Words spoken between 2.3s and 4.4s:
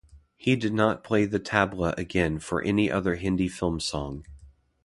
for any other Hindi film song.